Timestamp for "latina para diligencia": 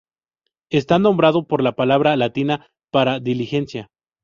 2.17-3.91